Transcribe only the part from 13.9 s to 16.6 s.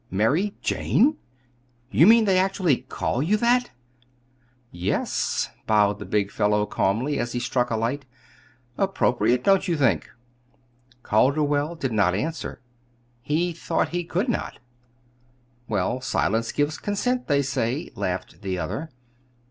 could not. "Well, silence